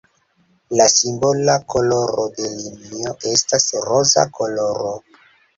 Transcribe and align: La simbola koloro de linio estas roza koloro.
La 0.79 0.85
simbola 0.93 1.57
koloro 1.73 2.25
de 2.39 2.49
linio 2.63 3.13
estas 3.33 3.69
roza 3.91 4.25
koloro. 4.39 4.99